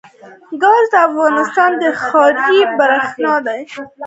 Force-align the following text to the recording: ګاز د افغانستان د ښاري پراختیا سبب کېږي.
ګاز 0.61 0.85
د 0.93 0.95
افغانستان 1.07 1.71
د 1.81 1.83
ښاري 2.03 2.59
پراختیا 2.77 3.33
سبب 3.37 3.47
کېږي. 3.69 3.81